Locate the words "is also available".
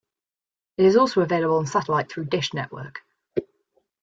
0.85-1.57